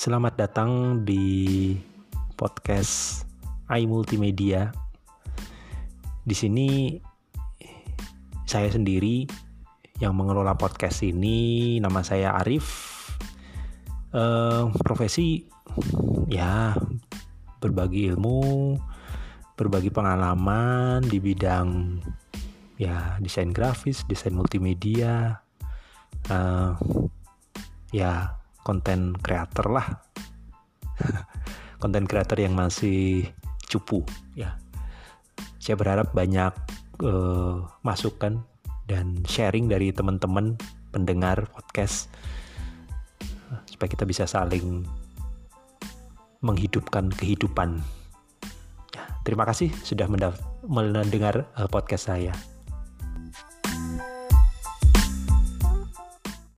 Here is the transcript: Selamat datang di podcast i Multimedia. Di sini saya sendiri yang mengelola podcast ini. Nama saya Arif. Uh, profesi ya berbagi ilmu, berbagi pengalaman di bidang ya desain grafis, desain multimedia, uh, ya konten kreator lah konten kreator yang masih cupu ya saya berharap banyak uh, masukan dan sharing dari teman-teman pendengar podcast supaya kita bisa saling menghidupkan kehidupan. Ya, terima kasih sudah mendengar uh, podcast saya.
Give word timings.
Selamat 0.00 0.32
datang 0.32 1.04
di 1.04 1.76
podcast 2.32 3.28
i 3.68 3.84
Multimedia. 3.84 4.72
Di 6.24 6.32
sini 6.32 6.96
saya 8.48 8.72
sendiri 8.72 9.28
yang 10.00 10.16
mengelola 10.16 10.56
podcast 10.56 11.04
ini. 11.04 11.76
Nama 11.84 12.00
saya 12.00 12.32
Arif. 12.40 12.64
Uh, 14.16 14.72
profesi 14.80 15.44
ya 16.32 16.72
berbagi 17.60 18.08
ilmu, 18.08 18.80
berbagi 19.52 19.92
pengalaman 19.92 21.04
di 21.04 21.20
bidang 21.20 22.00
ya 22.80 23.20
desain 23.20 23.52
grafis, 23.52 24.08
desain 24.08 24.32
multimedia, 24.32 25.44
uh, 26.32 26.72
ya 27.92 28.39
konten 28.66 29.16
kreator 29.18 29.70
lah 29.72 29.86
konten 31.82 32.04
kreator 32.04 32.38
yang 32.40 32.52
masih 32.56 33.28
cupu 33.68 34.04
ya 34.36 34.58
saya 35.60 35.76
berharap 35.76 36.12
banyak 36.16 36.52
uh, 37.04 37.64
masukan 37.84 38.40
dan 38.88 39.22
sharing 39.28 39.70
dari 39.70 39.92
teman-teman 39.94 40.58
pendengar 40.90 41.46
podcast 41.54 42.10
supaya 43.66 43.88
kita 43.90 44.04
bisa 44.04 44.24
saling 44.26 44.84
menghidupkan 46.40 47.12
kehidupan. 47.12 47.80
Ya, 48.96 49.04
terima 49.22 49.44
kasih 49.46 49.70
sudah 49.84 50.08
mendengar 50.66 51.46
uh, 51.54 51.68
podcast 51.68 52.10
saya. 52.10 52.34